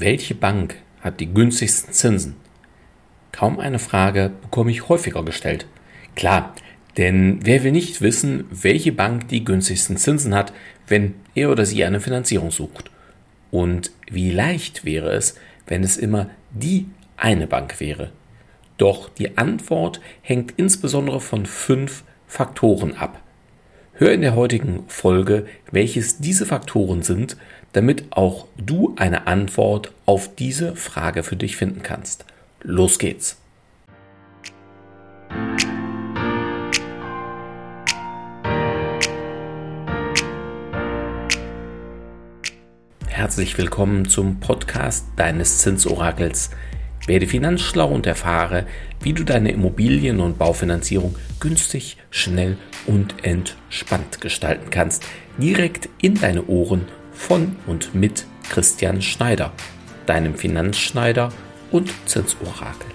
Welche 0.00 0.36
Bank 0.36 0.76
hat 1.00 1.18
die 1.18 1.34
günstigsten 1.34 1.92
Zinsen? 1.92 2.36
Kaum 3.32 3.58
eine 3.58 3.80
Frage 3.80 4.30
bekomme 4.42 4.70
ich 4.70 4.88
häufiger 4.88 5.24
gestellt. 5.24 5.66
Klar, 6.14 6.54
denn 6.96 7.40
wer 7.42 7.64
will 7.64 7.72
nicht 7.72 8.00
wissen, 8.00 8.44
welche 8.52 8.92
Bank 8.92 9.26
die 9.26 9.44
günstigsten 9.44 9.96
Zinsen 9.96 10.36
hat, 10.36 10.52
wenn 10.86 11.14
er 11.34 11.50
oder 11.50 11.66
sie 11.66 11.84
eine 11.84 11.98
Finanzierung 11.98 12.52
sucht? 12.52 12.92
Und 13.50 13.90
wie 14.08 14.30
leicht 14.30 14.84
wäre 14.84 15.10
es, 15.10 15.34
wenn 15.66 15.82
es 15.82 15.96
immer 15.96 16.30
die 16.52 16.86
eine 17.16 17.48
Bank 17.48 17.80
wäre? 17.80 18.12
Doch 18.76 19.08
die 19.08 19.36
Antwort 19.36 20.00
hängt 20.22 20.54
insbesondere 20.56 21.20
von 21.20 21.44
fünf 21.44 22.04
Faktoren 22.28 22.94
ab. 22.94 23.20
Hör 24.00 24.12
in 24.12 24.20
der 24.20 24.36
heutigen 24.36 24.84
Folge, 24.86 25.44
welches 25.72 26.18
diese 26.18 26.46
Faktoren 26.46 27.02
sind, 27.02 27.36
damit 27.72 28.04
auch 28.12 28.46
du 28.56 28.94
eine 28.94 29.26
Antwort 29.26 29.92
auf 30.06 30.36
diese 30.36 30.76
Frage 30.76 31.24
für 31.24 31.34
dich 31.34 31.56
finden 31.56 31.82
kannst. 31.82 32.24
Los 32.62 33.00
geht's! 33.00 33.38
Herzlich 43.08 43.58
willkommen 43.58 44.08
zum 44.08 44.38
Podcast 44.38 45.06
deines 45.16 45.58
Zinsorakels. 45.58 46.50
Werde 47.08 47.26
finanzschlau 47.26 47.88
und 47.88 48.06
erfahre, 48.06 48.66
wie 49.00 49.14
du 49.14 49.24
deine 49.24 49.50
Immobilien- 49.50 50.20
und 50.20 50.38
Baufinanzierung 50.38 51.16
günstig, 51.40 51.96
schnell 52.10 52.58
und 52.86 53.24
entspannt 53.24 54.20
gestalten 54.20 54.68
kannst. 54.68 55.06
Direkt 55.38 55.88
in 56.02 56.20
deine 56.20 56.44
Ohren 56.48 56.84
von 57.12 57.56
und 57.66 57.94
mit 57.94 58.26
Christian 58.50 59.00
Schneider, 59.00 59.54
deinem 60.04 60.34
Finanzschneider 60.34 61.30
und 61.70 61.90
Zinsorakel. 62.04 62.90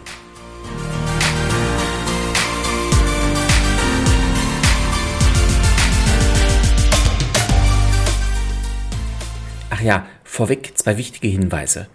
Ach 9.71 9.81
ja, 9.81 10.05
vorweg 10.23 10.73
zwei 10.75 10.97
wichtige 10.97 11.29
Hinweise. 11.29 11.87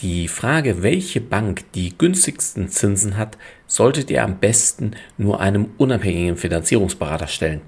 Die 0.00 0.28
Frage, 0.28 0.82
welche 0.82 1.22
Bank 1.22 1.72
die 1.72 1.96
günstigsten 1.96 2.68
Zinsen 2.68 3.16
hat, 3.16 3.38
solltet 3.66 4.10
ihr 4.10 4.22
am 4.22 4.38
besten 4.38 4.90
nur 5.16 5.40
einem 5.40 5.70
unabhängigen 5.78 6.36
Finanzierungsberater 6.36 7.28
stellen. 7.28 7.62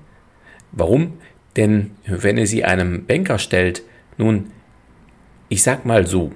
Warum? 0.73 1.15
Denn 1.57 1.93
wenn 2.07 2.37
ihr 2.37 2.47
sie 2.47 2.65
einem 2.65 3.07
Banker 3.07 3.39
stellt, 3.39 3.83
nun, 4.19 4.51
ich 5.49 5.63
sag 5.63 5.87
mal 5.87 6.07
so, 6.07 6.33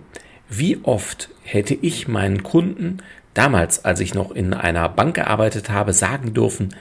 wie 0.48 0.78
oft 0.82 1.28
hätte 1.42 1.74
ich 1.74 2.08
meinen 2.08 2.42
Kunden 2.42 2.98
damals, 3.34 3.84
als 3.84 4.00
ich 4.00 4.14
noch 4.14 4.30
in 4.30 4.54
einer 4.54 4.88
Bank 4.88 5.16
gearbeitet 5.16 5.68
habe, 5.68 5.92
sagen 5.92 6.32
dürfen, 6.32 6.74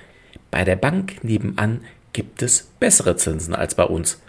bei 0.52 0.64
der 0.64 0.78
Bank 0.78 1.22
nebenan 1.22 1.82
gibt 2.14 2.42
es 2.42 2.70
bessere 2.80 3.18
Zinsen 3.18 3.56
als 3.56 3.76
bei 3.76 3.84
uns. 3.84 4.22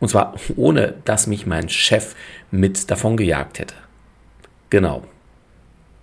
Und 0.00 0.08
zwar 0.08 0.34
ohne, 0.56 0.94
dass 1.04 1.28
mich 1.28 1.46
mein 1.46 1.68
Chef 1.68 2.16
mit 2.50 2.90
davon 2.90 3.16
gejagt 3.16 3.60
hätte. 3.60 3.74
Genau. 4.70 5.02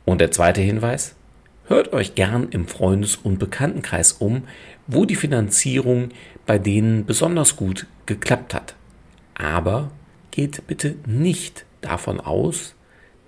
Und 0.06 0.22
der 0.22 0.32
zweite 0.32 0.62
Hinweis? 0.62 1.16
Hört 1.68 1.94
euch 1.94 2.16
gern 2.16 2.50
im 2.50 2.68
Freundes- 2.68 3.16
und 3.16 3.40
Bekanntenkreis 3.40 4.14
um, 4.14 4.44
wo 4.88 5.06
die 5.06 5.16
Finanzierung 5.16 6.10
bei 6.46 6.58
denen 6.58 7.06
besonders 7.06 7.56
gut 7.56 7.88
geklappt 8.06 8.54
hat. 8.54 8.76
Aber 9.36 9.92
geht 10.32 10.68
bitte 10.68 10.96
nicht 11.06 11.66
davon 11.82 12.20
aus, 12.20 12.76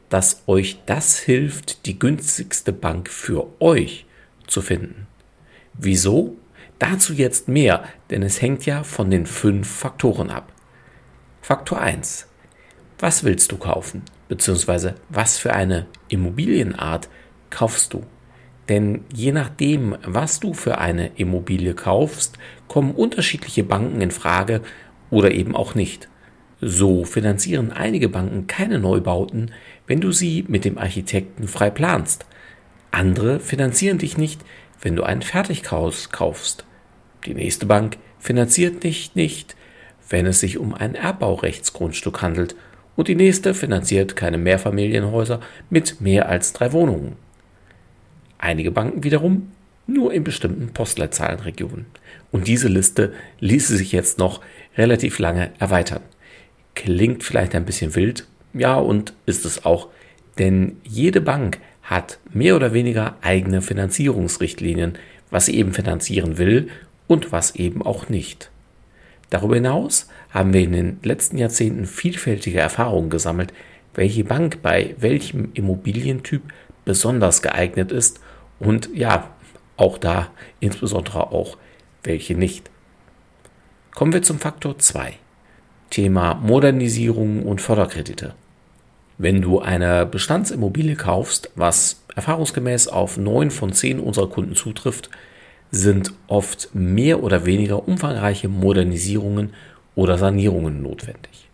dass 0.10 0.44
euch 0.48 0.80
das 0.86 1.20
hilft, 1.20 1.86
die 1.86 1.98
günstigste 1.98 2.74
Bank 2.74 3.10
für 3.10 3.48
euch 3.62 4.06
zu 4.48 4.62
finden. 4.62 5.08
Wieso? 5.74 6.36
Dazu 6.80 7.14
jetzt 7.14 7.48
mehr, 7.48 7.86
denn 8.10 8.24
es 8.24 8.42
hängt 8.42 8.66
ja 8.66 8.84
von 8.84 9.10
den 9.10 9.26
fünf 9.26 9.70
Faktoren 9.70 10.30
ab. 10.30 10.52
Faktor 11.42 11.80
1. 11.80 12.28
Was 13.00 13.24
willst 13.24 13.52
du 13.52 13.58
kaufen? 13.58 14.04
Beziehungsweise 14.28 14.96
was 15.10 15.38
für 15.38 15.54
eine 15.54 15.86
Immobilienart 16.08 17.10
kaufst 17.50 17.94
du. 17.94 18.04
Denn 18.70 19.02
je 19.14 19.32
nachdem, 19.32 19.98
was 20.06 20.40
du 20.40 20.54
für 20.54 20.78
eine 20.78 21.12
Immobilie 21.16 21.74
kaufst, 21.74 22.38
kommen 22.68 22.92
unterschiedliche 22.92 23.64
Banken 23.64 24.02
in 24.02 24.12
Frage 24.12 24.62
oder 25.10 25.32
eben 25.32 25.56
auch 25.56 25.76
nicht. 25.76 26.08
So 26.62 27.04
finanzieren 27.04 27.74
einige 27.74 28.08
Banken 28.08 28.48
keine 28.48 28.80
Neubauten, 28.80 29.52
wenn 29.86 30.00
du 30.00 30.14
sie 30.14 30.46
mit 30.48 30.64
dem 30.64 30.78
Architekten 30.78 31.48
frei 31.50 31.70
planst. 31.70 32.26
Andere 32.92 33.42
finanzieren 33.42 33.98
dich 33.98 34.18
nicht, 34.18 34.42
wenn 34.82 34.96
du 34.96 35.04
ein 35.04 35.22
Fertighaus 35.22 36.12
kaufst. 36.12 36.66
Die 37.26 37.34
nächste 37.34 37.66
Bank 37.66 37.98
finanziert 38.18 38.84
dich 38.84 39.14
nicht, 39.16 39.58
wenn 40.08 40.26
es 40.26 40.40
sich 40.40 40.58
um 40.58 40.74
ein 40.74 40.96
Erbbaurechtsgrundstück 40.96 42.22
handelt 42.22 42.56
und 42.96 43.08
die 43.08 43.16
nächste 43.16 43.54
finanziert 43.54 44.16
keine 44.16 44.38
Mehrfamilienhäuser 44.38 45.40
mit 45.70 46.02
mehr 46.02 46.30
als 46.30 46.54
drei 46.54 46.72
Wohnungen. 46.72 47.16
Einige 48.38 48.72
Banken 48.72 49.04
wiederum 49.04 49.52
nur 49.88 50.14
in 50.14 50.24
bestimmten 50.24 50.70
Postleitzahlenregionen. 50.74 51.86
Und 52.32 52.48
diese 52.48 52.68
Liste 52.68 53.14
ließe 53.40 53.76
sich 53.76 53.92
jetzt 53.92 54.18
noch 54.18 54.42
relativ 54.78 55.20
lange 55.20 55.52
erweitern. 55.60 56.02
Klingt 56.76 57.24
vielleicht 57.24 57.56
ein 57.56 57.66
bisschen 57.66 57.96
wild, 57.96 58.28
ja 58.54 58.76
und 58.76 59.14
ist 59.26 59.46
es 59.46 59.66
auch, 59.66 59.90
denn 60.40 60.78
jede 60.84 61.22
Bank 61.22 61.60
hat 61.84 62.20
mehr 62.32 62.56
oder 62.56 62.74
weniger 62.74 63.18
eigene 63.22 63.62
Finanzierungsrichtlinien, 63.62 64.94
was 65.30 65.48
sie 65.48 65.56
eben 65.56 65.74
finanzieren 65.74 66.38
will 66.38 66.70
und 67.08 67.32
was 67.32 67.56
eben 67.56 67.82
auch 67.82 68.10
nicht. 68.10 68.50
Darüber 69.34 69.56
hinaus 69.56 70.10
haben 70.30 70.54
wir 70.54 70.62
in 70.62 70.74
den 70.74 71.00
letzten 71.02 71.40
Jahrzehnten 71.40 71.88
vielfältige 71.88 72.60
Erfahrungen 72.60 73.10
gesammelt, 73.10 73.52
welche 73.96 74.24
Bank 74.24 74.62
bei 74.62 74.96
welchem 75.00 75.50
Immobilientyp 75.56 76.44
besonders 76.86 77.42
geeignet 77.42 77.92
ist 77.92 78.20
und 78.60 78.92
ja, 78.94 79.32
auch 79.76 79.98
da 79.98 80.30
insbesondere 80.60 81.32
auch 81.32 81.58
welche 82.04 82.36
nicht. 82.36 82.70
Kommen 83.96 84.14
wir 84.14 84.22
zum 84.22 84.38
Faktor 84.38 84.78
2. 84.78 85.14
Thema 85.90 86.36
Modernisierung 86.36 87.42
und 87.42 87.60
Förderkredite. 87.60 88.36
Wenn 89.18 89.42
du 89.42 89.62
eine 89.62 90.06
Bestandsimmobilie 90.06 90.96
kaufst, 90.96 91.50
was 91.56 92.04
erfahrungsgemäß 92.16 92.88
auf 92.88 93.18
neun 93.18 93.50
von 93.50 93.74
zehn 93.74 94.00
unserer 94.00 94.30
Kunden 94.30 94.54
zutrifft, 94.54 95.10
sind 95.74 96.14
oft 96.28 96.70
mehr 96.76 97.24
oder 97.24 97.48
weniger 97.48 97.88
umfangreiche 97.88 98.48
Modernisierungen 98.48 99.56
oder 99.96 100.20
Sanierungen 100.20 100.84
notwendig. 100.84 101.50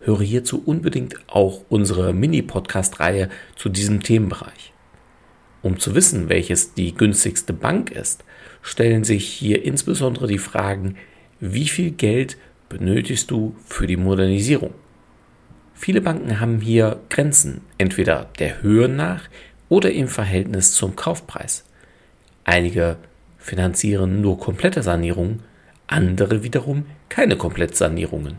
Höre 0.00 0.20
hierzu 0.20 0.62
unbedingt 0.62 1.14
auch 1.26 1.62
unsere 1.70 2.12
Mini-Podcast-Reihe 2.12 3.30
zu 3.56 3.70
diesem 3.70 4.02
Themenbereich. 4.02 4.74
Um 5.62 5.78
zu 5.78 5.94
wissen, 5.94 6.28
welches 6.28 6.74
die 6.74 6.94
günstigste 6.94 7.54
Bank 7.54 7.90
ist, 7.90 8.24
stellen 8.60 9.04
sich 9.04 9.26
hier 9.26 9.64
insbesondere 9.64 10.26
die 10.26 10.38
Fragen, 10.38 10.96
wie 11.40 11.68
viel 11.68 11.92
Geld 11.92 12.36
benötigst 12.68 13.30
du 13.30 13.56
für 13.64 13.86
die 13.86 13.96
Modernisierung? 13.96 14.74
Viele 15.72 16.02
Banken 16.02 16.40
haben 16.40 16.60
hier 16.60 17.00
Grenzen, 17.08 17.62
entweder 17.78 18.28
der 18.38 18.60
Höhe 18.60 18.86
nach 18.86 19.30
oder 19.70 19.92
im 19.92 20.08
Verhältnis 20.08 20.72
zum 20.72 20.94
Kaufpreis. 20.94 21.64
Einige 22.44 22.98
finanzieren 23.40 24.20
nur 24.20 24.38
komplette 24.38 24.82
Sanierungen, 24.82 25.42
andere 25.86 26.44
wiederum 26.44 26.86
keine 27.08 27.36
Komplettsanierungen. 27.36 28.36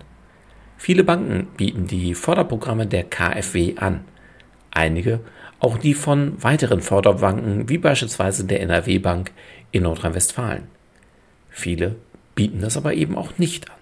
Viele 0.78 1.03
Banken 1.03 1.47
bieten 1.57 1.88
die 1.88 2.16
Förderprogramme 2.16 2.88
der 2.88 3.03
KfW 3.03 3.75
an, 3.75 4.06
einige 4.72 5.20
auch 5.59 5.78
die 5.78 5.93
von 5.93 6.41
weiteren 6.41 6.81
Förderbanken 6.81 7.70
wie 7.70 7.78
beispielsweise 7.78 8.46
der 8.46 8.61
NRW 8.61 8.99
Bank 8.99 9.31
in 9.72 9.84
Nordrhein-Westfalen. 9.84 10.64
Viele 11.49 11.97
bieten 12.34 12.61
das 12.61 12.78
aber 12.78 12.93
eben 12.93 13.16
auch 13.16 13.37
nicht 13.37 13.70
an. 13.70 13.78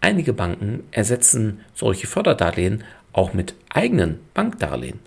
Einige 0.00 0.32
Banken 0.32 0.84
ersetzen 0.90 1.60
solche 1.74 2.06
Förderdarlehen 2.06 2.84
auch 3.12 3.34
mit 3.34 3.54
eigenen 3.68 4.20
Bankdarlehen. 4.34 5.00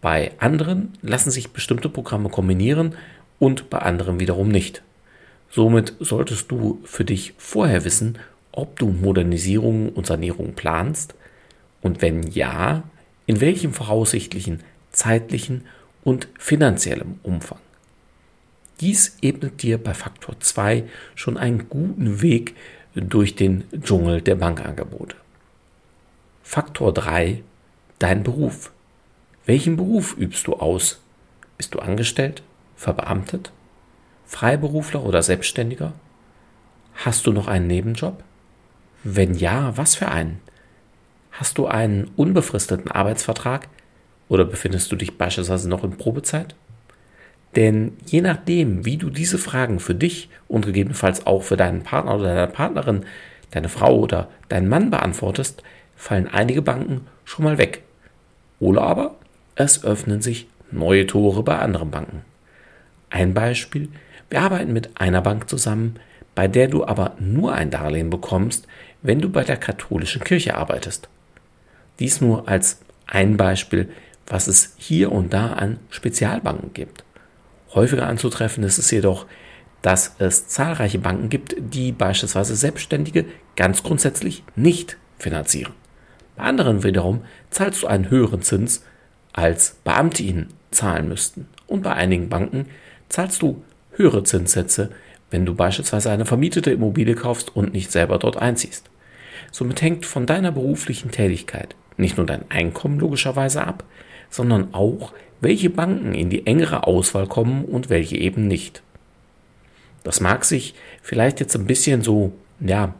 Bei 0.00 0.32
anderen 0.38 0.92
lassen 1.00 1.30
sich 1.30 1.52
bestimmte 1.52 1.88
Programme 1.88 2.28
kombinieren 2.28 2.96
und 3.38 3.70
bei 3.70 3.78
anderen 3.78 4.20
wiederum 4.20 4.48
nicht. 4.48 4.82
Somit 5.50 5.94
solltest 6.00 6.50
du 6.50 6.80
für 6.84 7.04
dich 7.04 7.34
vorher 7.38 7.84
wissen, 7.84 8.18
ob 8.52 8.78
du 8.78 8.88
Modernisierung 8.88 9.90
und 9.90 10.06
Sanierung 10.06 10.54
planst 10.54 11.14
und 11.82 12.02
wenn 12.02 12.22
ja, 12.22 12.84
in 13.26 13.40
welchem 13.40 13.72
voraussichtlichen 13.72 14.60
zeitlichen 14.90 15.64
und 16.02 16.28
finanziellem 16.38 17.18
Umfang. 17.22 17.58
Dies 18.80 19.16
ebnet 19.22 19.62
dir 19.62 19.78
bei 19.78 19.94
Faktor 19.94 20.38
2 20.40 20.84
schon 21.14 21.36
einen 21.36 21.68
guten 21.68 22.22
Weg 22.22 22.54
durch 22.94 23.34
den 23.34 23.64
Dschungel 23.80 24.20
der 24.20 24.36
Bankangebote. 24.36 25.16
Faktor 26.42 26.92
3 26.92 27.42
dein 27.98 28.22
Beruf. 28.22 28.72
Welchen 29.46 29.76
Beruf 29.76 30.16
übst 30.16 30.46
du 30.46 30.54
aus? 30.54 31.00
Bist 31.56 31.74
du 31.74 31.78
angestellt, 31.78 32.42
verbeamtet, 32.84 33.50
Freiberufler 34.26 35.02
oder 35.04 35.22
Selbstständiger? 35.22 35.92
Hast 36.94 37.26
du 37.26 37.32
noch 37.32 37.48
einen 37.48 37.66
Nebenjob? 37.66 38.22
Wenn 39.02 39.34
ja, 39.34 39.76
was 39.76 39.96
für 39.96 40.08
einen? 40.08 40.40
Hast 41.32 41.58
du 41.58 41.66
einen 41.66 42.10
unbefristeten 42.16 42.90
Arbeitsvertrag 42.90 43.68
oder 44.28 44.44
befindest 44.44 44.92
du 44.92 44.96
dich 44.96 45.18
beispielsweise 45.18 45.68
noch 45.68 45.82
in 45.82 45.96
Probezeit? 45.96 46.54
Denn 47.56 47.96
je 48.06 48.20
nachdem, 48.20 48.84
wie 48.84 48.96
du 48.96 49.10
diese 49.10 49.38
Fragen 49.38 49.80
für 49.80 49.94
dich 49.94 50.28
und 50.48 50.66
gegebenenfalls 50.66 51.26
auch 51.26 51.42
für 51.42 51.56
deinen 51.56 51.82
Partner 51.82 52.16
oder 52.16 52.34
deine 52.34 52.52
Partnerin, 52.52 53.04
deine 53.50 53.68
Frau 53.68 53.98
oder 53.98 54.28
deinen 54.48 54.68
Mann 54.68 54.90
beantwortest, 54.90 55.62
fallen 55.96 56.28
einige 56.28 56.62
Banken 56.62 57.06
schon 57.24 57.44
mal 57.44 57.58
weg. 57.58 57.82
Oder 58.60 58.82
aber 58.82 59.14
es 59.54 59.84
öffnen 59.84 60.20
sich 60.20 60.48
neue 60.70 61.06
Tore 61.06 61.42
bei 61.42 61.58
anderen 61.58 61.90
Banken. 61.90 62.22
Ein 63.14 63.32
Beispiel, 63.32 63.90
wir 64.28 64.40
arbeiten 64.40 64.72
mit 64.72 65.00
einer 65.00 65.22
Bank 65.22 65.48
zusammen, 65.48 66.00
bei 66.34 66.48
der 66.48 66.66
du 66.66 66.84
aber 66.84 67.14
nur 67.20 67.54
ein 67.54 67.70
Darlehen 67.70 68.10
bekommst, 68.10 68.66
wenn 69.02 69.20
du 69.20 69.28
bei 69.28 69.44
der 69.44 69.56
katholischen 69.56 70.24
Kirche 70.24 70.56
arbeitest. 70.56 71.08
Dies 72.00 72.20
nur 72.20 72.48
als 72.48 72.80
ein 73.06 73.36
Beispiel, 73.36 73.88
was 74.26 74.48
es 74.48 74.74
hier 74.78 75.12
und 75.12 75.32
da 75.32 75.52
an 75.52 75.78
Spezialbanken 75.90 76.72
gibt. 76.72 77.04
Häufiger 77.72 78.08
anzutreffen 78.08 78.64
ist 78.64 78.78
es 78.78 78.90
jedoch, 78.90 79.26
dass 79.80 80.16
es 80.18 80.48
zahlreiche 80.48 80.98
Banken 80.98 81.28
gibt, 81.28 81.54
die 81.56 81.92
beispielsweise 81.92 82.56
Selbstständige 82.56 83.26
ganz 83.54 83.84
grundsätzlich 83.84 84.42
nicht 84.56 84.96
finanzieren. 85.20 85.72
Bei 86.34 86.42
anderen 86.42 86.82
wiederum 86.82 87.22
zahlst 87.50 87.84
du 87.84 87.86
einen 87.86 88.10
höheren 88.10 88.42
Zins, 88.42 88.82
als 89.32 89.76
Beamte 89.84 90.24
ihn 90.24 90.48
zahlen 90.72 91.06
müssten. 91.06 91.46
Und 91.68 91.84
bei 91.84 91.92
einigen 91.94 92.28
Banken 92.28 92.66
zahlst 93.08 93.42
du 93.42 93.62
höhere 93.92 94.24
Zinssätze, 94.24 94.90
wenn 95.30 95.46
du 95.46 95.54
beispielsweise 95.54 96.10
eine 96.10 96.26
vermietete 96.26 96.70
Immobilie 96.70 97.14
kaufst 97.14 97.54
und 97.54 97.72
nicht 97.72 97.90
selber 97.90 98.18
dort 98.18 98.36
einziehst. 98.36 98.90
Somit 99.50 99.82
hängt 99.82 100.06
von 100.06 100.26
deiner 100.26 100.52
beruflichen 100.52 101.10
Tätigkeit 101.10 101.74
nicht 101.96 102.16
nur 102.16 102.26
dein 102.26 102.50
Einkommen 102.50 102.98
logischerweise 102.98 103.64
ab, 103.64 103.84
sondern 104.30 104.74
auch, 104.74 105.12
welche 105.40 105.70
Banken 105.70 106.14
in 106.14 106.30
die 106.30 106.46
engere 106.46 106.86
Auswahl 106.86 107.26
kommen 107.26 107.64
und 107.64 107.90
welche 107.90 108.16
eben 108.16 108.48
nicht. 108.48 108.82
Das 110.02 110.20
mag 110.20 110.44
sich 110.44 110.74
vielleicht 111.02 111.40
jetzt 111.40 111.54
ein 111.54 111.66
bisschen 111.66 112.02
so, 112.02 112.32
ja, 112.60 112.94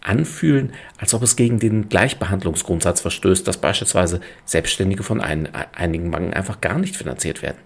anfühlen, 0.00 0.72
als 0.98 1.14
ob 1.14 1.22
es 1.22 1.36
gegen 1.36 1.58
den 1.58 1.88
Gleichbehandlungsgrundsatz 1.88 3.00
verstößt, 3.00 3.46
dass 3.46 3.58
beispielsweise 3.58 4.20
Selbstständige 4.44 5.02
von 5.02 5.20
ein, 5.20 5.48
einigen 5.74 6.10
Banken 6.10 6.32
einfach 6.32 6.60
gar 6.60 6.78
nicht 6.78 6.96
finanziert 6.96 7.42
werden. 7.42 7.58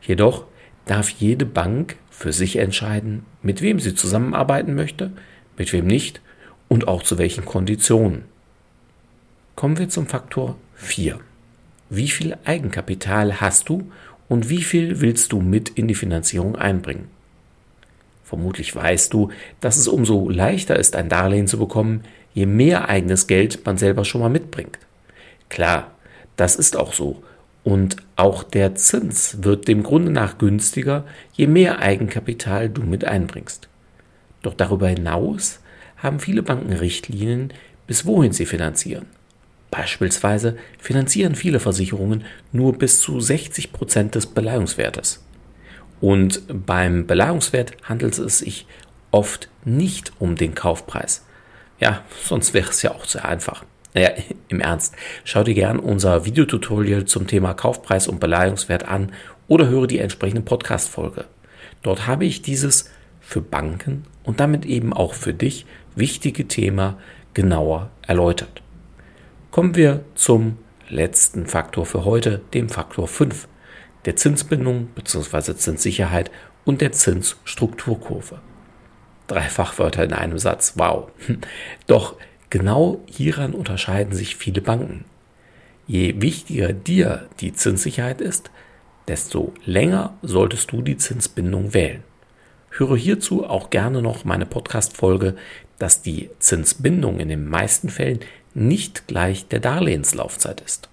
Jedoch 0.00 0.44
darf 0.88 1.10
jede 1.10 1.46
Bank 1.46 1.96
für 2.10 2.32
sich 2.32 2.56
entscheiden, 2.56 3.24
mit 3.42 3.62
wem 3.62 3.78
sie 3.78 3.94
zusammenarbeiten 3.94 4.74
möchte, 4.74 5.12
mit 5.56 5.72
wem 5.72 5.86
nicht 5.86 6.20
und 6.66 6.88
auch 6.88 7.02
zu 7.02 7.18
welchen 7.18 7.44
Konditionen. 7.44 8.24
Kommen 9.54 9.78
wir 9.78 9.88
zum 9.88 10.06
Faktor 10.06 10.56
4. 10.76 11.20
Wie 11.90 12.08
viel 12.08 12.36
Eigenkapital 12.44 13.40
hast 13.40 13.68
du 13.68 13.90
und 14.28 14.48
wie 14.50 14.62
viel 14.62 15.00
willst 15.00 15.32
du 15.32 15.40
mit 15.40 15.70
in 15.70 15.88
die 15.88 15.94
Finanzierung 15.94 16.56
einbringen? 16.56 17.08
Vermutlich 18.24 18.74
weißt 18.74 19.12
du, 19.14 19.30
dass 19.60 19.78
es 19.78 19.88
umso 19.88 20.28
leichter 20.28 20.76
ist, 20.76 20.96
ein 20.96 21.08
Darlehen 21.08 21.46
zu 21.46 21.58
bekommen, 21.58 22.04
je 22.34 22.44
mehr 22.44 22.88
eigenes 22.88 23.26
Geld 23.26 23.64
man 23.64 23.78
selber 23.78 24.04
schon 24.04 24.20
mal 24.20 24.28
mitbringt. 24.28 24.78
Klar, 25.48 25.92
das 26.36 26.56
ist 26.56 26.76
auch 26.76 26.92
so 26.92 27.22
und 27.68 27.96
auch 28.16 28.44
der 28.44 28.76
Zins 28.76 29.42
wird 29.42 29.68
dem 29.68 29.82
Grunde 29.82 30.10
nach 30.10 30.38
günstiger, 30.38 31.04
je 31.34 31.46
mehr 31.46 31.80
Eigenkapital 31.80 32.70
du 32.70 32.80
mit 32.80 33.04
einbringst. 33.04 33.68
Doch 34.40 34.54
darüber 34.54 34.88
hinaus 34.88 35.60
haben 35.98 36.18
viele 36.18 36.42
Banken 36.42 36.72
Richtlinien, 36.72 37.52
bis 37.86 38.06
wohin 38.06 38.32
sie 38.32 38.46
finanzieren. 38.46 39.04
Beispielsweise 39.70 40.56
finanzieren 40.78 41.34
viele 41.34 41.60
Versicherungen 41.60 42.24
nur 42.52 42.72
bis 42.72 43.02
zu 43.02 43.20
60 43.20 43.70
Prozent 43.70 44.14
des 44.14 44.24
Beleihungswertes. 44.24 45.22
Und 46.00 46.44
beim 46.48 47.06
Beleihungswert 47.06 47.72
handelt 47.82 48.18
es 48.18 48.38
sich 48.38 48.66
oft 49.10 49.50
nicht 49.66 50.12
um 50.18 50.36
den 50.36 50.54
Kaufpreis. 50.54 51.22
Ja, 51.80 52.02
sonst 52.24 52.54
wäre 52.54 52.70
es 52.70 52.80
ja 52.80 52.92
auch 52.92 53.04
sehr 53.04 53.26
einfach. 53.26 53.62
Naja, 53.94 54.10
im 54.48 54.60
Ernst, 54.60 54.94
schau 55.24 55.42
dir 55.42 55.54
gern 55.54 55.78
unser 55.78 56.24
Videotutorial 56.24 57.04
zum 57.04 57.26
Thema 57.26 57.54
Kaufpreis 57.54 58.08
und 58.08 58.20
Beleihungswert 58.20 58.86
an 58.86 59.12
oder 59.46 59.68
höre 59.68 59.86
die 59.86 59.98
entsprechende 59.98 60.42
Podcast-Folge. 60.42 61.24
Dort 61.82 62.06
habe 62.06 62.24
ich 62.24 62.42
dieses 62.42 62.90
für 63.20 63.40
Banken 63.40 64.04
und 64.24 64.40
damit 64.40 64.64
eben 64.64 64.92
auch 64.92 65.14
für 65.14 65.34
dich 65.34 65.66
wichtige 65.94 66.48
Thema 66.48 66.98
genauer 67.34 67.90
erläutert. 68.06 68.62
Kommen 69.50 69.74
wir 69.74 70.04
zum 70.14 70.58
letzten 70.88 71.46
Faktor 71.46 71.86
für 71.86 72.04
heute, 72.04 72.40
dem 72.54 72.68
Faktor 72.68 73.08
5, 73.08 73.48
der 74.04 74.16
Zinsbindung 74.16 74.88
bzw. 74.94 75.54
Zinssicherheit 75.54 76.30
und 76.64 76.80
der 76.80 76.92
Zinsstrukturkurve. 76.92 78.40
Drei 79.26 79.42
Fachwörter 79.42 80.04
in 80.04 80.12
einem 80.12 80.38
Satz, 80.38 80.74
wow. 80.76 81.10
Doch 81.86 82.16
Genau 82.50 83.00
hieran 83.06 83.52
unterscheiden 83.52 84.14
sich 84.14 84.36
viele 84.36 84.60
Banken. 84.60 85.04
Je 85.86 86.20
wichtiger 86.20 86.72
dir 86.72 87.28
die 87.40 87.52
Zinssicherheit 87.52 88.20
ist, 88.20 88.50
desto 89.06 89.52
länger 89.64 90.14
solltest 90.22 90.72
du 90.72 90.82
die 90.82 90.96
Zinsbindung 90.96 91.74
wählen. 91.74 92.02
Höre 92.70 92.96
hierzu 92.96 93.46
auch 93.46 93.70
gerne 93.70 94.02
noch 94.02 94.24
meine 94.24 94.46
Podcast-Folge, 94.46 95.34
dass 95.78 96.02
die 96.02 96.30
Zinsbindung 96.38 97.20
in 97.20 97.28
den 97.28 97.48
meisten 97.48 97.88
Fällen 97.88 98.20
nicht 98.54 99.06
gleich 99.06 99.48
der 99.48 99.60
Darlehenslaufzeit 99.60 100.60
ist. 100.60 100.88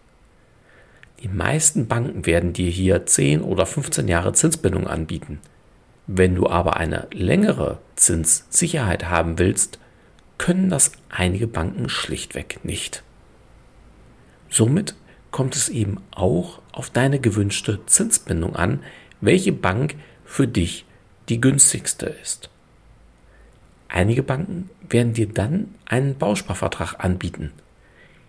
Die 1.22 1.28
meisten 1.28 1.88
Banken 1.88 2.26
werden 2.26 2.54
dir 2.54 2.70
hier 2.70 3.06
10 3.06 3.42
oder 3.42 3.66
15 3.66 4.08
Jahre 4.08 4.34
Zinsbindung 4.34 4.88
anbieten. 4.88 5.40
Wenn 6.08 6.36
du 6.36 6.48
aber 6.48 6.78
eine 6.78 7.08
längere 7.12 7.80
Zinssicherheit 7.96 9.10
haben 9.10 9.40
willst, 9.40 9.80
können 10.38 10.70
das 10.70 10.92
einige 11.10 11.48
Banken 11.48 11.90
schlichtweg 11.90 12.60
nicht. 12.64 13.04
Somit 14.50 14.96
kommt 15.32 15.56
es 15.56 15.70
eben 15.70 15.98
auch 16.12 16.62
auf 16.72 16.90
deine 16.90 17.20
gewünschte 17.20 17.86
Zinsbindung 17.86 18.56
an, 18.56 18.80
welche 19.22 19.52
Bank 19.52 19.96
für 20.24 20.48
dich 20.48 20.86
die 21.30 21.42
günstigste 21.42 22.06
ist. 22.22 22.50
Einige 23.88 24.24
Banken 24.24 24.70
werden 24.90 25.14
dir 25.14 25.28
dann 25.28 25.74
einen 25.86 26.18
Bausparvertrag 26.18 27.04
anbieten. 27.04 27.52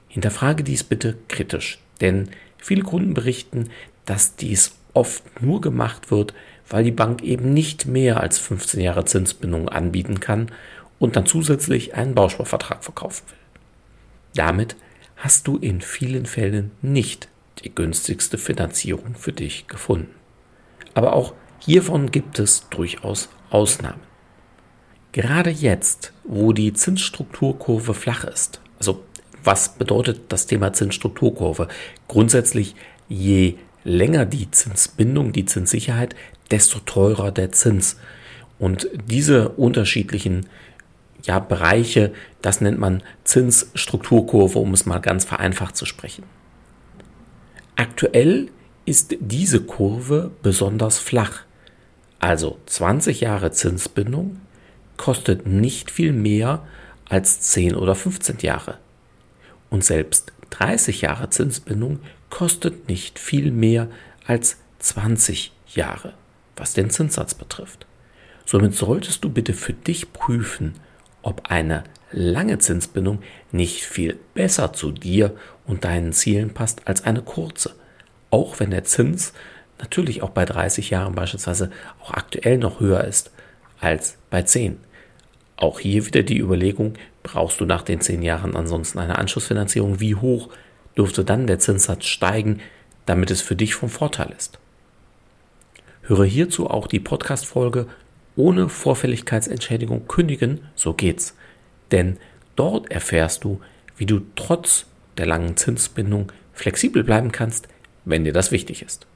Hinterfrage 0.08 0.62
dies 0.62 0.84
bitte 0.84 1.16
kritisch, 1.28 1.78
denn 2.00 2.28
viele 2.58 2.82
Kunden 2.82 3.14
berichten, 3.14 3.70
dass 4.04 4.36
dies 4.36 4.76
oft 4.94 5.42
nur 5.42 5.60
gemacht 5.60 6.10
wird, 6.10 6.34
weil 6.68 6.84
die 6.84 6.90
Bank 6.90 7.22
eben 7.22 7.52
nicht 7.52 7.86
mehr 7.86 8.20
als 8.20 8.38
15 8.38 8.80
Jahre 8.80 9.04
Zinsbindung 9.04 9.68
anbieten 9.68 10.20
kann 10.20 10.50
und 10.98 11.16
dann 11.16 11.26
zusätzlich 11.26 11.94
einen 11.94 12.14
Bausparvertrag 12.14 12.84
verkaufen 12.84 13.24
will. 13.28 13.36
Damit 14.34 14.76
hast 15.16 15.46
du 15.46 15.56
in 15.56 15.80
vielen 15.80 16.26
Fällen 16.26 16.70
nicht 16.82 17.28
die 17.64 17.74
günstigste 17.74 18.38
Finanzierung 18.38 19.14
für 19.14 19.32
dich 19.32 19.66
gefunden. 19.66 20.14
Aber 20.94 21.14
auch 21.14 21.34
hiervon 21.58 22.10
gibt 22.10 22.38
es 22.38 22.68
durchaus 22.70 23.28
Ausnahmen. 23.50 24.00
Gerade 25.12 25.50
jetzt, 25.50 26.12
wo 26.24 26.52
die 26.52 26.74
Zinsstrukturkurve 26.74 27.94
flach 27.94 28.24
ist, 28.24 28.60
also 28.78 29.02
was 29.42 29.74
bedeutet 29.74 30.32
das 30.32 30.46
Thema 30.46 30.72
Zinsstrukturkurve? 30.72 31.68
Grundsätzlich, 32.08 32.74
je 33.08 33.54
länger 33.84 34.26
die 34.26 34.50
Zinsbindung, 34.50 35.32
die 35.32 35.44
Zinssicherheit, 35.44 36.16
desto 36.50 36.80
teurer 36.80 37.30
der 37.30 37.52
Zins. 37.52 37.96
Und 38.58 38.88
diese 39.06 39.50
unterschiedlichen 39.50 40.46
ja, 41.26 41.38
Bereiche, 41.38 42.12
das 42.42 42.60
nennt 42.60 42.78
man 42.78 43.02
Zinsstrukturkurve, 43.24 44.58
um 44.58 44.72
es 44.72 44.86
mal 44.86 44.98
ganz 44.98 45.24
vereinfacht 45.24 45.76
zu 45.76 45.84
sprechen. 45.86 46.24
Aktuell 47.76 48.48
ist 48.84 49.16
diese 49.20 49.60
Kurve 49.60 50.30
besonders 50.42 50.98
flach. 50.98 51.42
Also 52.18 52.58
20 52.66 53.20
Jahre 53.20 53.50
Zinsbindung 53.50 54.40
kostet 54.96 55.46
nicht 55.46 55.90
viel 55.90 56.12
mehr 56.12 56.62
als 57.08 57.40
10 57.40 57.74
oder 57.74 57.94
15 57.94 58.38
Jahre. 58.38 58.78
Und 59.68 59.84
selbst 59.84 60.32
30 60.50 61.02
Jahre 61.02 61.28
Zinsbindung 61.28 62.00
kostet 62.30 62.88
nicht 62.88 63.18
viel 63.18 63.50
mehr 63.50 63.88
als 64.26 64.56
20 64.78 65.52
Jahre, 65.74 66.14
was 66.56 66.72
den 66.72 66.90
Zinssatz 66.90 67.34
betrifft. 67.34 67.86
Somit 68.44 68.74
solltest 68.74 69.24
du 69.24 69.28
bitte 69.28 69.52
für 69.52 69.72
dich 69.72 70.12
prüfen, 70.12 70.74
ob 71.26 71.50
eine 71.50 71.82
lange 72.12 72.58
Zinsbindung 72.58 73.18
nicht 73.50 73.82
viel 73.82 74.16
besser 74.34 74.72
zu 74.72 74.92
dir 74.92 75.36
und 75.66 75.84
deinen 75.84 76.12
Zielen 76.12 76.54
passt 76.54 76.86
als 76.86 77.04
eine 77.04 77.20
kurze. 77.20 77.74
Auch 78.30 78.60
wenn 78.60 78.70
der 78.70 78.84
Zins 78.84 79.32
natürlich 79.78 80.22
auch 80.22 80.30
bei 80.30 80.44
30 80.44 80.90
Jahren 80.90 81.16
beispielsweise 81.16 81.70
auch 82.00 82.12
aktuell 82.12 82.58
noch 82.58 82.78
höher 82.78 83.04
ist 83.04 83.32
als 83.80 84.16
bei 84.30 84.42
10. 84.42 84.78
Auch 85.56 85.80
hier 85.80 86.06
wieder 86.06 86.22
die 86.22 86.38
Überlegung, 86.38 86.94
brauchst 87.24 87.60
du 87.60 87.64
nach 87.64 87.82
den 87.82 88.00
10 88.00 88.22
Jahren 88.22 88.54
ansonsten 88.54 89.00
eine 89.00 89.18
Anschlussfinanzierung? 89.18 89.98
Wie 89.98 90.14
hoch 90.14 90.50
dürfte 90.96 91.24
dann 91.24 91.48
der 91.48 91.58
Zinssatz 91.58 92.04
steigen, 92.04 92.60
damit 93.04 93.32
es 93.32 93.42
für 93.42 93.56
dich 93.56 93.74
vom 93.74 93.88
Vorteil 93.88 94.32
ist? 94.36 94.60
Höre 96.02 96.24
hierzu 96.24 96.70
auch 96.70 96.86
die 96.86 97.00
Podcast-Folge 97.00 97.88
ohne 98.36 98.68
Vorfälligkeitsentschädigung 98.68 100.06
kündigen, 100.06 100.60
so 100.74 100.92
geht's. 100.92 101.34
Denn 101.90 102.18
dort 102.54 102.90
erfährst 102.90 103.44
du, 103.44 103.60
wie 103.96 104.06
du 104.06 104.20
trotz 104.36 104.86
der 105.16 105.26
langen 105.26 105.56
Zinsbindung 105.56 106.30
flexibel 106.52 107.02
bleiben 107.02 107.32
kannst, 107.32 107.68
wenn 108.04 108.24
dir 108.24 108.32
das 108.32 108.52
wichtig 108.52 108.82
ist. 108.82 109.06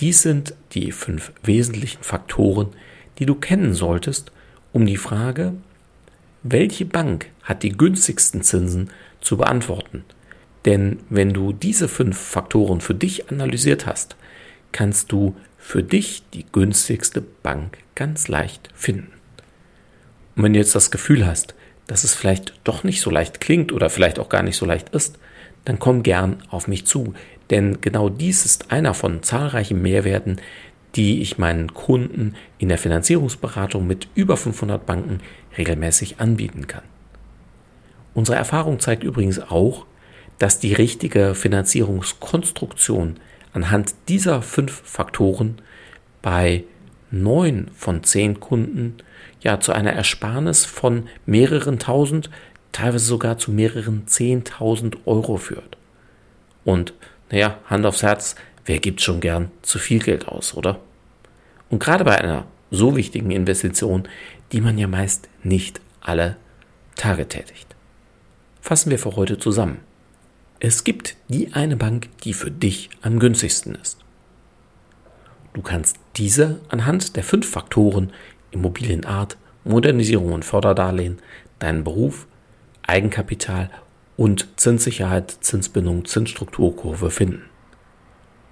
Dies 0.00 0.22
sind 0.22 0.54
die 0.72 0.92
fünf 0.92 1.32
wesentlichen 1.42 2.02
Faktoren, 2.02 2.68
die 3.18 3.26
du 3.26 3.34
kennen 3.34 3.74
solltest, 3.74 4.32
um 4.72 4.86
die 4.86 4.96
Frage, 4.96 5.54
welche 6.42 6.84
Bank 6.84 7.30
hat 7.42 7.62
die 7.62 7.76
günstigsten 7.76 8.42
Zinsen 8.42 8.90
zu 9.20 9.36
beantworten. 9.36 10.04
Denn 10.64 10.98
wenn 11.10 11.32
du 11.32 11.52
diese 11.52 11.88
fünf 11.88 12.18
Faktoren 12.18 12.80
für 12.80 12.94
dich 12.94 13.30
analysiert 13.30 13.86
hast, 13.86 14.16
kannst 14.72 15.12
du 15.12 15.36
für 15.64 15.82
dich 15.82 16.22
die 16.34 16.44
günstigste 16.44 17.22
Bank 17.22 17.78
ganz 17.94 18.28
leicht 18.28 18.68
finden. 18.74 19.10
Und 20.36 20.42
wenn 20.42 20.52
du 20.52 20.58
jetzt 20.58 20.74
das 20.74 20.90
Gefühl 20.90 21.26
hast, 21.26 21.54
dass 21.86 22.04
es 22.04 22.14
vielleicht 22.14 22.52
doch 22.64 22.84
nicht 22.84 23.00
so 23.00 23.08
leicht 23.10 23.40
klingt 23.40 23.72
oder 23.72 23.88
vielleicht 23.88 24.18
auch 24.18 24.28
gar 24.28 24.42
nicht 24.42 24.58
so 24.58 24.66
leicht 24.66 24.90
ist, 24.90 25.18
dann 25.64 25.78
komm 25.78 26.02
gern 26.02 26.42
auf 26.50 26.68
mich 26.68 26.84
zu, 26.84 27.14
denn 27.48 27.80
genau 27.80 28.10
dies 28.10 28.44
ist 28.44 28.72
einer 28.72 28.92
von 28.92 29.22
zahlreichen 29.22 29.80
Mehrwerten, 29.80 30.36
die 30.96 31.22
ich 31.22 31.38
meinen 31.38 31.72
Kunden 31.72 32.34
in 32.58 32.68
der 32.68 32.78
Finanzierungsberatung 32.78 33.86
mit 33.86 34.08
über 34.14 34.36
500 34.36 34.84
Banken 34.84 35.20
regelmäßig 35.56 36.20
anbieten 36.20 36.66
kann. 36.66 36.84
Unsere 38.12 38.36
Erfahrung 38.36 38.80
zeigt 38.80 39.02
übrigens 39.02 39.40
auch, 39.40 39.86
dass 40.38 40.58
die 40.58 40.74
richtige 40.74 41.34
Finanzierungskonstruktion 41.34 43.16
anhand 43.54 43.94
dieser 44.08 44.42
fünf 44.42 44.82
Faktoren 44.84 45.56
bei 46.20 46.64
neun 47.10 47.70
von 47.74 48.02
zehn 48.02 48.40
Kunden 48.40 48.96
ja 49.40 49.60
zu 49.60 49.72
einer 49.72 49.92
Ersparnis 49.92 50.66
von 50.66 51.08
mehreren 51.24 51.78
tausend, 51.78 52.28
teilweise 52.72 53.06
sogar 53.06 53.38
zu 53.38 53.52
mehreren 53.52 54.06
zehntausend 54.06 55.06
Euro 55.06 55.36
führt. 55.36 55.78
Und 56.64 56.92
naja, 57.30 57.58
Hand 57.66 57.86
aufs 57.86 58.02
Herz, 58.02 58.34
wer 58.64 58.78
gibt 58.78 59.00
schon 59.00 59.20
gern 59.20 59.50
zu 59.62 59.78
viel 59.78 60.00
Geld 60.00 60.28
aus, 60.28 60.54
oder? 60.54 60.80
Und 61.70 61.78
gerade 61.78 62.04
bei 62.04 62.18
einer 62.18 62.46
so 62.70 62.96
wichtigen 62.96 63.30
Investition, 63.30 64.08
die 64.52 64.60
man 64.60 64.76
ja 64.76 64.88
meist 64.88 65.28
nicht 65.42 65.80
alle 66.00 66.36
Tage 66.96 67.28
tätigt. 67.28 67.74
Fassen 68.60 68.90
wir 68.90 68.98
für 68.98 69.16
heute 69.16 69.38
zusammen. 69.38 69.78
Es 70.66 70.82
gibt 70.82 71.16
die 71.28 71.52
eine 71.52 71.76
Bank, 71.76 72.08
die 72.22 72.32
für 72.32 72.50
dich 72.50 72.88
am 73.02 73.18
günstigsten 73.18 73.74
ist. 73.74 73.98
Du 75.52 75.60
kannst 75.60 75.98
diese 76.16 76.58
anhand 76.68 77.16
der 77.16 77.22
fünf 77.22 77.50
Faktoren 77.50 78.14
Immobilienart, 78.50 79.36
Modernisierung 79.64 80.32
und 80.32 80.42
Förderdarlehen, 80.42 81.18
deinen 81.58 81.84
Beruf, 81.84 82.26
Eigenkapital 82.80 83.68
und 84.16 84.58
Zinssicherheit, 84.58 85.36
Zinsbindung, 85.42 86.06
Zinsstrukturkurve 86.06 87.10
finden. 87.10 87.42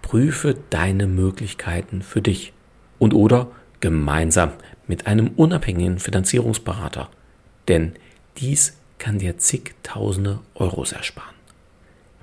Prüfe 0.03 0.59
deine 0.69 1.07
Möglichkeiten 1.07 2.03
für 2.03 2.21
dich 2.21 2.53
und 2.99 3.15
oder 3.15 3.51
gemeinsam 3.81 4.53
mit 4.87 5.07
einem 5.07 5.29
unabhängigen 5.29 5.99
Finanzierungsberater, 5.99 7.09
denn 7.69 7.95
dies 8.37 8.77
kann 8.99 9.19
dir 9.19 9.39
zigtausende 9.39 10.41
Euros 10.55 10.93
ersparen. 10.93 11.32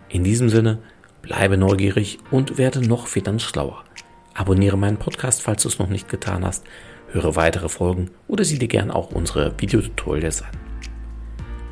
In 0.10 0.24
diesem 0.24 0.50
Sinne, 0.50 0.80
bleibe 1.22 1.58
neugierig 1.58 2.18
und 2.32 2.58
werde 2.58 2.82
noch 2.82 3.08
finanzschlauer. 3.08 3.84
Abonniere 4.34 4.78
meinen 4.78 4.98
Podcast, 4.98 5.42
falls 5.42 5.64
du 5.64 5.68
es 5.68 5.80
noch 5.80 5.90
nicht 5.90 6.10
getan 6.10 6.46
hast, 6.46 6.66
höre 7.12 7.36
weitere 7.36 7.70
Folgen 7.70 8.10
oder 8.28 8.44
sieh 8.44 8.58
dir 8.58 8.68
gern 8.68 8.92
auch 8.92 9.12
unsere 9.12 9.54
Videotutorials 9.60 10.42
an. 10.42 10.52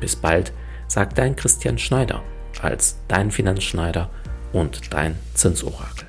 Bis 0.00 0.16
bald 0.16 0.52
sagt 0.86 1.18
dein 1.18 1.34
Christian 1.34 1.78
Schneider 1.78 2.22
als 2.60 2.98
dein 3.08 3.30
Finanzschneider 3.30 4.10
und 4.52 4.92
dein 4.92 5.16
Zinsorakel. 5.34 6.07